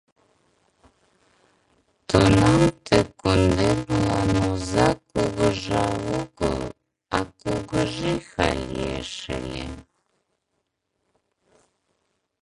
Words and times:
Тунам 2.07 2.61
ты 2.85 2.97
кундемлан 3.19 4.31
оза 4.49 4.89
Кугыжа 5.11 5.85
огыл, 6.19 6.59
а 7.17 7.19
Кугыжиха 7.41 8.47
лиеш 8.69 9.13
ыле!.. 9.37 9.65